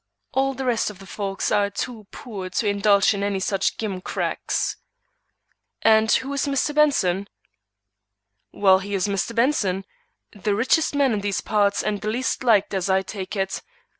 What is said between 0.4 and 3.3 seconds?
the rest of the folks are too poor to indulge in